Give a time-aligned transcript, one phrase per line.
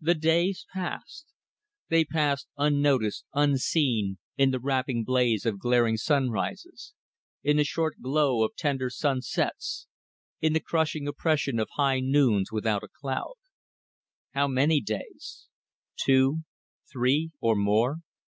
[0.00, 1.26] The days passed.
[1.88, 6.94] They passed unnoticed, unseen, in the rapid blaze of glaring sunrises,
[7.42, 9.88] in the short glow of tender sunsets,
[10.40, 13.34] in the crushing oppression of high noons without a cloud.
[14.34, 15.48] How many days?
[15.96, 16.44] Two
[16.92, 17.96] three or more?